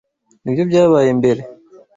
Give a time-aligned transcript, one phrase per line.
[0.43, 1.41] Nibyo byabaye mbere.